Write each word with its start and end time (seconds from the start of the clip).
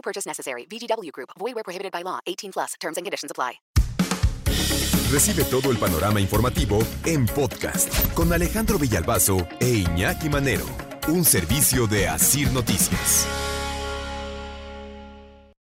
No 0.00 0.02
purchase 0.02 0.26
necessary. 0.26 0.66
VGW 0.66 1.12
Group. 1.12 1.30
Void 1.38 1.54
where 1.54 1.64
prohibited 1.64 1.92
by 1.92 2.02
law. 2.02 2.20
18 2.26 2.52
plus. 2.52 2.74
Terms 2.80 2.96
and 2.96 3.04
conditions 3.04 3.30
apply. 3.30 3.60
Recibe 5.12 5.44
todo 5.44 5.72
el 5.72 5.76
panorama 5.76 6.20
informativo 6.20 6.78
en 7.04 7.26
podcast 7.26 7.92
con 8.14 8.32
Alejandro 8.32 8.78
Villalbazo 8.78 9.38
e 9.58 9.68
Iñaki 9.68 10.28
Manero, 10.28 10.66
un 11.08 11.24
servicio 11.24 11.88
de 11.88 12.08
Asir 12.08 12.50
Noticias. 12.52 13.26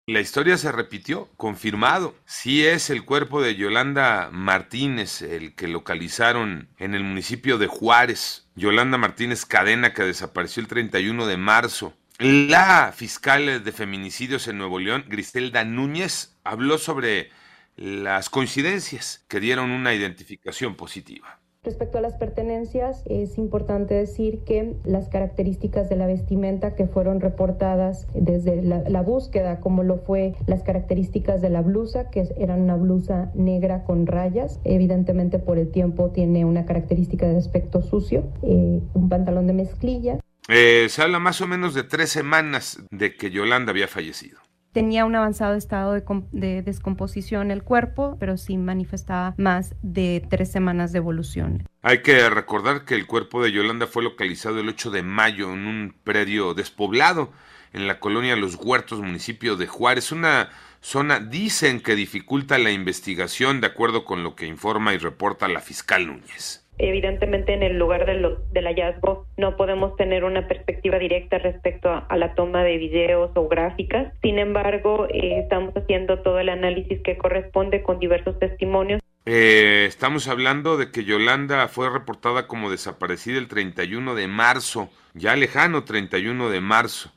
La 0.07 0.19
historia 0.19 0.57
se 0.57 0.71
repitió, 0.73 1.29
confirmado. 1.37 2.15
Sí 2.25 2.65
es 2.65 2.89
el 2.89 3.05
cuerpo 3.05 3.41
de 3.41 3.55
Yolanda 3.55 4.29
Martínez 4.31 5.21
el 5.21 5.55
que 5.55 5.67
localizaron 5.67 6.67
en 6.77 6.93
el 6.93 7.03
municipio 7.03 7.57
de 7.57 7.67
Juárez. 7.67 8.47
Yolanda 8.55 8.97
Martínez 8.97 9.45
Cadena 9.45 9.93
que 9.93 10.03
desapareció 10.03 10.61
el 10.61 10.67
31 10.67 11.27
de 11.27 11.37
marzo. 11.37 11.93
La 12.19 12.91
fiscal 12.93 13.63
de 13.63 13.71
feminicidios 13.71 14.49
en 14.49 14.57
Nuevo 14.57 14.77
León, 14.77 15.05
Griselda 15.07 15.63
Núñez, 15.63 16.35
habló 16.43 16.77
sobre 16.77 17.29
las 17.77 18.29
coincidencias 18.29 19.23
que 19.29 19.39
dieron 19.39 19.71
una 19.71 19.93
identificación 19.93 20.75
positiva. 20.75 21.39
Respecto 21.63 21.97
a 21.97 22.01
las 22.01 22.15
pertenencias, 22.15 23.03
es 23.05 23.37
importante 23.37 23.93
decir 23.93 24.39
que 24.39 24.75
las 24.83 25.07
características 25.07 25.87
de 25.87 25.95
la 25.95 26.07
vestimenta 26.07 26.75
que 26.75 26.87
fueron 26.87 27.21
reportadas 27.21 28.05
desde 28.13 28.61
la, 28.63 29.01
búsqueda, 29.01 29.61
como 29.61 29.83
lo 29.83 29.99
fue 29.99 30.35
las 30.45 30.61
características 30.63 31.41
de 31.41 31.49
la 31.51 31.61
blusa, 31.61 32.09
que 32.09 32.27
era 32.37 32.55
una 32.55 32.75
blusa 32.75 33.31
negra 33.33 33.85
con 33.85 34.07
rayas, 34.07 34.59
evidentemente 34.65 35.39
por 35.39 35.57
el 35.57 35.71
tiempo 35.71 36.09
tiene 36.09 36.43
una 36.43 36.65
característica 36.65 37.29
de 37.29 37.37
aspecto 37.37 37.81
sucio, 37.81 38.25
eh, 38.43 38.81
un 38.93 39.07
pantalón 39.07 39.47
de 39.47 39.53
mezclilla. 39.53 40.19
Eh, 40.51 40.87
se 40.89 41.03
habla 41.03 41.19
más 41.19 41.41
o 41.41 41.47
menos 41.47 41.75
de 41.75 41.83
tres 41.83 42.09
semanas 42.09 42.81
de 42.89 43.15
que 43.15 43.29
Yolanda 43.29 43.69
había 43.69 43.87
fallecido. 43.87 44.39
Tenía 44.71 45.05
un 45.05 45.15
avanzado 45.15 45.55
estado 45.55 45.93
de, 45.93 46.03
de, 46.31 46.63
descomposición 46.63 47.51
el 47.51 47.63
cuerpo, 47.63 48.17
pero 48.19 48.35
sí 48.35 48.57
manifestaba 48.57 49.35
más 49.37 49.75
de 49.83 50.25
tres 50.27 50.51
semanas 50.51 50.91
de 50.91 50.97
evolución. 50.97 51.67
Hay 51.83 52.01
que 52.01 52.27
recordar 52.31 52.83
que 52.83 52.95
el 52.95 53.05
cuerpo 53.05 53.43
de 53.43 53.51
Yolanda 53.51 53.85
fue 53.85 54.01
localizado 54.01 54.59
el 54.59 54.69
8 54.69 54.89
de 54.89 55.03
mayo 55.03 55.53
en 55.53 55.67
un 55.67 55.95
predio 56.03 56.55
despoblado 56.55 57.31
en 57.71 57.87
la 57.87 57.99
colonia 57.99 58.35
Los 58.35 58.55
Huertos, 58.55 59.01
municipio 59.01 59.55
de 59.55 59.67
Juárez, 59.67 60.11
una 60.11 60.49
zona 60.81 61.19
dicen 61.19 61.79
que 61.79 61.95
dificulta 61.95 62.57
la 62.57 62.71
investigación 62.71 63.61
de 63.61 63.67
acuerdo 63.67 64.03
con 64.03 64.23
lo 64.23 64.35
que 64.35 64.47
informa 64.47 64.95
y 64.95 64.97
reporta 64.97 65.47
la 65.47 65.61
fiscal 65.61 66.07
Núñez 66.07 66.65
evidentemente 66.79 67.53
en 67.53 67.63
el 67.63 67.77
lugar 67.77 68.05
del 68.05 68.65
hallazgo 68.65 69.27
no 69.37 69.55
podemos 69.57 69.95
tener 69.97 70.23
una 70.23 70.47
perspectiva 70.47 70.97
directa 70.97 71.37
respecto 71.37 71.89
a, 71.89 71.99
a 71.99 72.17
la 72.17 72.33
toma 72.35 72.63
de 72.63 72.77
videos 72.77 73.31
o 73.35 73.47
gráficas. 73.47 74.13
Sin 74.21 74.39
embargo, 74.39 75.07
eh, 75.09 75.39
estamos 75.39 75.73
haciendo 75.75 76.19
todo 76.19 76.39
el 76.39 76.49
análisis 76.49 76.99
que 77.03 77.17
corresponde 77.17 77.83
con 77.83 77.99
diversos 77.99 78.39
testimonios. 78.39 79.01
Eh, 79.25 79.85
estamos 79.87 80.27
hablando 80.27 80.77
de 80.77 80.91
que 80.91 81.03
Yolanda 81.03 81.67
fue 81.67 81.89
reportada 81.89 82.47
como 82.47 82.71
desaparecida 82.71 83.37
el 83.37 83.47
31 83.47 84.15
de 84.15 84.27
marzo, 84.27 84.89
ya 85.13 85.35
lejano 85.35 85.83
31 85.83 86.49
de 86.49 86.61
marzo 86.61 87.11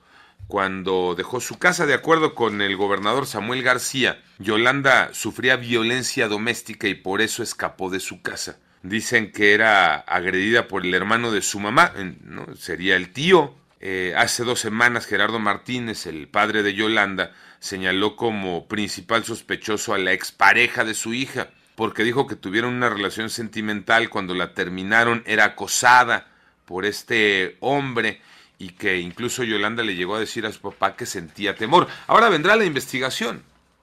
cuando 0.47 1.15
dejó 1.15 1.41
su 1.41 1.59
casa. 1.59 1.87
De 1.87 1.95
acuerdo 1.95 2.35
con 2.35 2.61
el 2.61 2.77
gobernador 2.77 3.27
Samuel 3.27 3.63
García, 3.63 4.21
Yolanda 4.39 5.15
sufría 5.15 5.57
violencia 5.57 6.29
doméstica 6.29 6.89
y 6.89 6.95
por 6.95 7.23
eso 7.23 7.43
escapó 7.43 7.89
de 7.89 8.01
su 8.01 8.21
casa. 8.21 8.59
Dicen 8.83 9.31
que 9.31 9.55
era 9.55 9.97
agredida 9.97 10.67
por 10.67 10.85
el 10.85 10.93
hermano 10.95 11.31
de 11.31 11.43
su 11.43 11.61
mamá, 11.61 11.93
¿no? 12.25 12.57
sería 12.57 12.97
el 12.97 13.13
tío. 13.13 13.55
Eh, 13.81 14.15
hace 14.17 14.45
dos 14.45 14.61
semanas 14.61 15.07
Gerardo 15.07 15.39
Martínez, 15.39 16.07
el 16.07 16.27
padre 16.29 16.63
de 16.63 16.75
Yolanda, 16.75 17.33
señaló 17.61 18.17
como 18.17 18.67
principal 18.67 19.25
sospechoso 19.25 19.95
a 19.95 19.99
la 19.99 20.13
expareja 20.13 20.85
de 20.85 20.95
su 20.95 21.15
hija, 21.15 21.51
porque 21.77 22.03
dijo 22.03 22.27
que 22.27 22.35
tuvieron 22.35 22.75
una 22.75 22.91
relación 22.91 23.31
sentimental 23.31 24.11
cuando 24.11 24.35
la 24.35 24.53
terminaron, 24.53 25.23
era 25.27 25.45
acosada 25.45 26.27
por 26.65 26.85
este 26.85 27.57
hombre 27.61 28.21
y 28.59 28.71
que 28.71 28.99
incluso 28.99 29.45
Yolanda 29.45 29.85
le 29.85 29.95
llegó 29.95 30.17
a 30.17 30.21
decir 30.21 30.45
a 30.45 30.53
su 30.53 30.61
papá 30.61 30.97
que 30.97 31.07
sentía 31.07 31.55
temor. 31.55 31.87
Ahora 32.09 32.29
vendrá 32.29 32.57
la 32.57 32.65
investigación, 32.65 33.43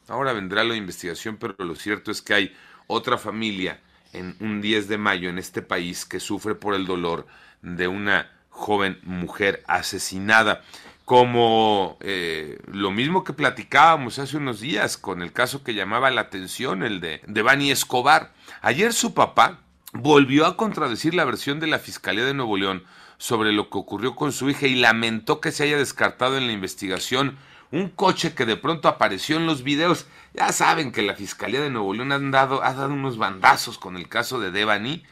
ahora 0.10 0.34
vendrá 0.34 0.64
la 0.66 0.76
investigación, 0.76 1.38
pero 1.38 1.56
lo 1.58 1.76
cierto 1.76 2.12
es 2.12 2.22
que 2.22 2.34
hay 2.34 2.56
otra 2.88 3.18
familia 3.18 3.80
en 4.14 4.36
un 4.40 4.62
10 4.62 4.88
de 4.88 4.98
mayo 4.98 5.30
en 5.30 5.38
este 5.38 5.62
país 5.62 6.06
que 6.06 6.20
sufre 6.20 6.56
por 6.56 6.74
el 6.74 6.86
dolor 6.86 7.28
de 7.62 7.88
una 7.88 8.32
joven 8.50 9.00
mujer 9.04 9.64
asesinada. 9.68 10.62
Como 11.06 11.98
eh, 12.02 12.60
lo 12.72 12.92
mismo 12.92 13.24
que 13.24 13.34
platicábamos 13.34 14.20
hace 14.20 14.38
unos 14.38 14.60
días 14.60 14.98
con 14.98 15.24
el 15.24 15.34
caso 15.34 15.64
que 15.64 15.74
llamaba 15.74 16.12
la 16.12 16.22
atención, 16.22 16.84
el 16.84 17.00
de, 17.00 17.22
de 17.26 17.42
Bani 17.42 17.72
Escobar. 17.72 18.32
Ayer 18.62 18.94
su 18.94 19.16
papá 19.16 19.62
volvió 19.94 20.46
a 20.46 20.56
contradecir 20.56 21.16
la 21.16 21.26
versión 21.26 21.60
de 21.60 21.68
la 21.68 21.80
Fiscalía 21.80 22.26
de 22.26 22.36
Nuevo 22.36 22.58
León 22.58 22.84
sobre 23.18 23.52
lo 23.52 23.70
que 23.70 23.78
ocurrió 23.78 24.16
con 24.16 24.32
su 24.32 24.50
hija 24.50 24.68
y 24.68 24.76
lamentó 24.76 25.42
que 25.42 25.52
se 25.52 25.64
haya 25.64 25.78
descartado 25.78 26.38
en 26.38 26.48
la 26.48 26.54
investigación 26.54 27.38
un 27.72 27.90
coche 27.90 28.34
que 28.34 28.46
de 28.46 28.58
pronto 28.58 28.88
apareció 28.88 29.38
en 29.38 29.46
los 29.46 29.64
videos. 29.64 30.08
Ya 30.34 30.52
saben 30.52 30.92
que 30.92 31.02
la 31.02 31.16
Fiscalía 31.16 31.62
de 31.62 31.70
Nuevo 31.70 31.94
León 31.94 32.12
han 32.12 32.32
dado, 32.32 32.64
ha 32.64 32.74
dado 32.74 32.94
unos 32.94 33.18
bandazos 33.18 33.78
con 33.78 33.98
el 33.98 34.08
caso 34.08 34.40
de 34.40 34.52
Devani, 34.52 35.04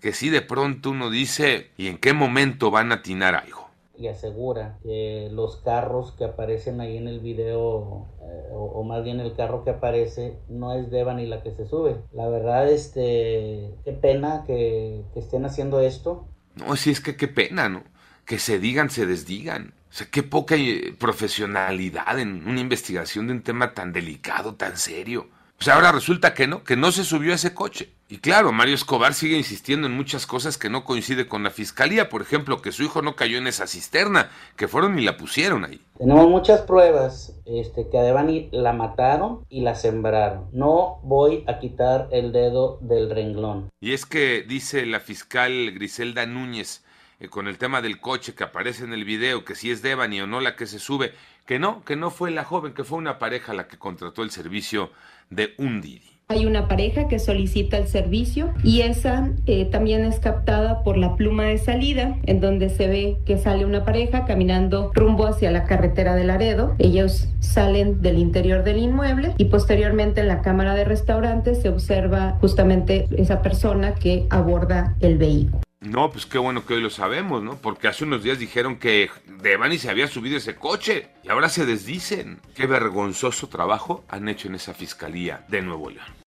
que 0.00 0.12
si 0.12 0.30
de 0.30 0.42
pronto 0.42 0.90
uno 0.90 1.10
dice, 1.10 1.70
¿y 1.76 1.88
en 1.88 1.98
qué 1.98 2.12
momento 2.12 2.70
van 2.70 2.92
a 2.92 2.96
atinar 2.96 3.34
algo? 3.34 3.68
Y 3.96 4.08
asegura 4.08 4.78
que 4.82 5.28
los 5.30 5.58
carros 5.58 6.12
que 6.12 6.24
aparecen 6.24 6.80
ahí 6.80 6.96
en 6.96 7.06
el 7.06 7.20
video, 7.20 8.08
eh, 8.22 8.48
o, 8.50 8.64
o, 8.64 8.82
más 8.82 9.04
bien 9.04 9.20
el 9.20 9.34
carro 9.34 9.62
que 9.62 9.70
aparece, 9.70 10.38
no 10.48 10.72
es 10.72 10.90
Devani 10.90 11.26
la 11.26 11.42
que 11.42 11.52
se 11.52 11.66
sube. 11.66 11.96
La 12.14 12.26
verdad, 12.28 12.70
este, 12.70 13.74
qué 13.84 13.92
pena 13.92 14.44
que, 14.46 15.04
que 15.12 15.20
estén 15.20 15.44
haciendo 15.44 15.80
esto. 15.80 16.26
No, 16.54 16.76
si 16.76 16.90
es 16.90 17.00
que 17.02 17.16
qué 17.16 17.28
pena, 17.28 17.68
¿no? 17.68 17.84
Que 18.30 18.38
se 18.38 18.60
digan, 18.60 18.90
se 18.90 19.06
desdigan. 19.06 19.74
O 19.90 19.92
sea, 19.92 20.06
qué 20.08 20.22
poca 20.22 20.54
eh, 20.54 20.94
profesionalidad 20.96 22.16
en 22.20 22.46
una 22.46 22.60
investigación 22.60 23.26
de 23.26 23.32
un 23.32 23.42
tema 23.42 23.74
tan 23.74 23.92
delicado, 23.92 24.54
tan 24.54 24.76
serio. 24.76 25.26
O 25.58 25.64
sea, 25.64 25.74
ahora 25.74 25.90
resulta 25.90 26.32
que 26.32 26.46
no, 26.46 26.62
que 26.62 26.76
no 26.76 26.92
se 26.92 27.02
subió 27.02 27.32
a 27.32 27.34
ese 27.34 27.54
coche. 27.54 27.90
Y 28.08 28.18
claro, 28.18 28.52
Mario 28.52 28.76
Escobar 28.76 29.14
sigue 29.14 29.36
insistiendo 29.36 29.88
en 29.88 29.96
muchas 29.96 30.28
cosas 30.28 30.58
que 30.58 30.70
no 30.70 30.84
coincide 30.84 31.26
con 31.26 31.42
la 31.42 31.50
fiscalía. 31.50 32.08
Por 32.08 32.22
ejemplo, 32.22 32.62
que 32.62 32.70
su 32.70 32.84
hijo 32.84 33.02
no 33.02 33.16
cayó 33.16 33.36
en 33.36 33.48
esa 33.48 33.66
cisterna, 33.66 34.30
que 34.54 34.68
fueron 34.68 34.96
y 34.96 35.02
la 35.02 35.16
pusieron 35.16 35.64
ahí. 35.64 35.80
Tenemos 35.98 36.28
muchas 36.30 36.60
pruebas 36.60 37.34
este, 37.46 37.88
que 37.90 37.98
a 37.98 38.02
Devani 38.02 38.48
la 38.52 38.72
mataron 38.72 39.44
y 39.48 39.62
la 39.62 39.74
sembraron. 39.74 40.46
No 40.52 41.00
voy 41.02 41.42
a 41.48 41.58
quitar 41.58 42.06
el 42.12 42.30
dedo 42.30 42.78
del 42.80 43.10
renglón. 43.10 43.70
Y 43.80 43.92
es 43.92 44.06
que 44.06 44.42
dice 44.42 44.86
la 44.86 45.00
fiscal 45.00 45.72
Griselda 45.72 46.26
Núñez, 46.26 46.84
eh, 47.20 47.28
con 47.28 47.46
el 47.46 47.58
tema 47.58 47.82
del 47.82 48.00
coche 48.00 48.34
que 48.34 48.44
aparece 48.44 48.84
en 48.84 48.92
el 48.92 49.04
video, 49.04 49.44
que 49.44 49.54
si 49.54 49.70
es 49.70 49.82
Devani 49.82 50.22
o 50.22 50.26
no 50.26 50.40
la 50.40 50.56
que 50.56 50.66
se 50.66 50.78
sube, 50.78 51.12
que 51.46 51.58
no, 51.58 51.84
que 51.84 51.96
no 51.96 52.10
fue 52.10 52.30
la 52.30 52.44
joven, 52.44 52.72
que 52.72 52.84
fue 52.84 52.98
una 52.98 53.18
pareja 53.18 53.54
la 53.54 53.68
que 53.68 53.78
contrató 53.78 54.22
el 54.22 54.30
servicio 54.30 54.90
de 55.28 55.54
un 55.58 55.80
Didi. 55.80 56.10
Hay 56.30 56.46
una 56.46 56.68
pareja 56.68 57.08
que 57.08 57.18
solicita 57.18 57.76
el 57.76 57.88
servicio 57.88 58.54
y 58.62 58.82
esa 58.82 59.32
eh, 59.46 59.64
también 59.64 60.04
es 60.04 60.20
captada 60.20 60.84
por 60.84 60.96
la 60.96 61.16
pluma 61.16 61.46
de 61.46 61.58
salida, 61.58 62.16
en 62.22 62.40
donde 62.40 62.68
se 62.68 62.86
ve 62.86 63.18
que 63.26 63.36
sale 63.36 63.64
una 63.64 63.84
pareja 63.84 64.26
caminando 64.26 64.92
rumbo 64.94 65.26
hacia 65.26 65.50
la 65.50 65.64
carretera 65.64 66.14
de 66.14 66.22
Laredo. 66.22 66.76
Ellos 66.78 67.26
salen 67.40 68.00
del 68.00 68.18
interior 68.18 68.62
del 68.62 68.78
inmueble 68.78 69.34
y 69.38 69.46
posteriormente 69.46 70.20
en 70.20 70.28
la 70.28 70.40
cámara 70.40 70.76
de 70.76 70.84
restaurante 70.84 71.56
se 71.56 71.68
observa 71.68 72.38
justamente 72.40 73.08
esa 73.16 73.42
persona 73.42 73.96
que 73.96 74.28
aborda 74.30 74.94
el 75.00 75.18
vehículo. 75.18 75.62
No, 75.80 76.10
pues 76.10 76.26
qué 76.26 76.36
bueno 76.36 76.66
que 76.66 76.74
hoy 76.74 76.82
lo 76.82 76.90
sabemos, 76.90 77.42
¿no? 77.42 77.56
Porque 77.56 77.88
hace 77.88 78.04
unos 78.04 78.22
días 78.22 78.38
dijeron 78.38 78.76
que 78.78 79.08
Devani 79.42 79.78
se 79.78 79.88
había 79.88 80.08
subido 80.08 80.36
ese 80.36 80.54
coche 80.54 81.08
y 81.22 81.30
ahora 81.30 81.48
se 81.48 81.64
desdicen. 81.64 82.38
Qué 82.54 82.66
vergonzoso 82.66 83.48
trabajo 83.48 84.04
han 84.08 84.28
hecho 84.28 84.48
en 84.48 84.56
esa 84.56 84.74
fiscalía 84.74 85.46
de 85.48 85.62
Nuevo 85.62 85.88
León. 85.88 86.20